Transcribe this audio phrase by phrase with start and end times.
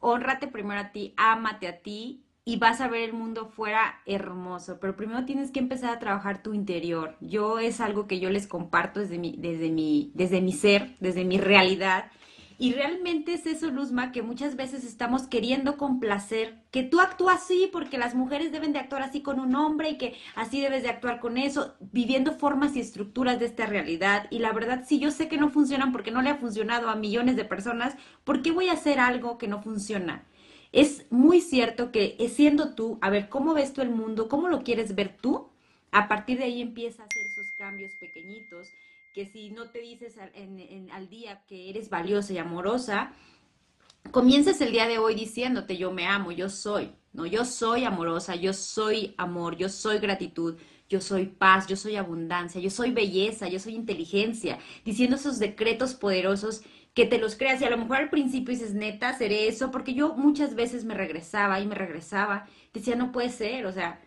[0.00, 4.78] honrate primero a ti, ámate a ti y vas a ver el mundo fuera hermoso,
[4.80, 7.16] pero primero tienes que empezar a trabajar tu interior.
[7.20, 11.24] Yo es algo que yo les comparto desde mi, desde mi, desde mi ser, desde
[11.24, 12.10] mi realidad.
[12.62, 17.70] Y realmente es eso, Luzma, que muchas veces estamos queriendo complacer, que tú actúas así
[17.72, 20.90] porque las mujeres deben de actuar así con un hombre y que así debes de
[20.90, 24.26] actuar con eso, viviendo formas y estructuras de esta realidad.
[24.28, 26.96] Y la verdad, si yo sé que no funcionan porque no le ha funcionado a
[26.96, 30.26] millones de personas, ¿por qué voy a hacer algo que no funciona?
[30.70, 34.28] Es muy cierto que siendo tú, a ver, ¿cómo ves tú el mundo?
[34.28, 35.48] ¿Cómo lo quieres ver tú?
[35.92, 38.68] A partir de ahí empieza a hacer esos cambios pequeñitos
[39.12, 43.12] que si no te dices al, día que eres valiosa y amorosa,
[44.10, 48.36] comiences el día de hoy diciéndote yo me amo, yo soy, no, yo soy amorosa,
[48.36, 50.56] yo soy amor, yo soy gratitud,
[50.88, 55.94] yo soy paz, yo soy abundancia, yo soy belleza, yo soy inteligencia, diciendo esos decretos
[55.94, 56.62] poderosos
[56.94, 57.60] que te los creas.
[57.60, 60.94] Y a lo mejor al principio dices, neta, seré eso, porque yo muchas veces me
[60.94, 64.00] regresaba y me regresaba, decía, no puede ser, o sea,